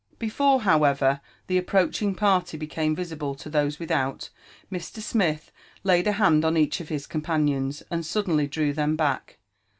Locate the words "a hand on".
6.07-6.57